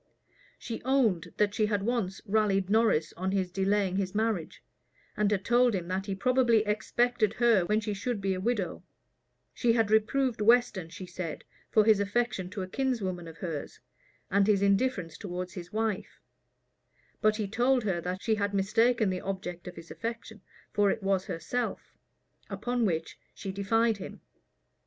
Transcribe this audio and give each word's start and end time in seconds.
She 0.57 0.81
owned 0.81 1.31
that 1.37 1.53
she 1.53 1.67
had 1.67 1.83
once 1.83 2.21
rallied 2.25 2.71
Norris 2.71 3.13
on 3.17 3.31
his 3.33 3.51
delaying 3.51 3.97
his 3.97 4.15
marriage, 4.15 4.63
and 5.15 5.29
had 5.29 5.45
told 5.45 5.75
him 5.75 5.87
that 5.89 6.07
he 6.07 6.15
probably 6.15 6.65
expected 6.65 7.33
her 7.35 7.65
when 7.65 7.81
she 7.81 7.93
should 7.93 8.19
be 8.19 8.33
a 8.33 8.39
widow: 8.41 8.81
she 9.53 9.73
had 9.73 9.91
reproved 9.91 10.41
Weston, 10.41 10.89
she 10.89 11.05
said, 11.05 11.43
for 11.69 11.85
his 11.85 11.99
affection 11.99 12.49
to 12.49 12.63
a 12.63 12.67
kinswoman 12.67 13.27
of 13.27 13.37
hers, 13.37 13.79
and 14.31 14.47
his 14.47 14.63
indifference 14.63 15.19
towards 15.19 15.53
his 15.53 15.71
wife; 15.71 16.19
but 17.21 17.35
he 17.35 17.47
told 17.47 17.83
her 17.83 18.01
that 18.01 18.23
she 18.23 18.33
had 18.33 18.55
mistaken 18.55 19.11
the 19.11 19.21
object 19.21 19.67
of 19.67 19.75
his 19.75 19.91
affection, 19.91 20.41
for 20.73 20.89
it 20.89 21.03
was 21.03 21.27
herself; 21.27 21.95
upon 22.49 22.85
which 22.85 23.19
she 23.35 23.51
defied 23.51 23.97
him. 23.97 24.19